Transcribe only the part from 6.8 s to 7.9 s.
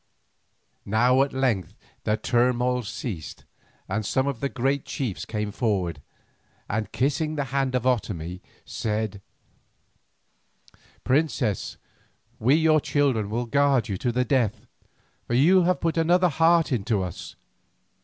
kissing the hand of